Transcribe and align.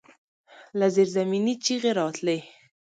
له 0.79 0.87
زيرزمينې 0.95 1.53
چيغې 1.63 1.91
راتلې. 1.99 2.39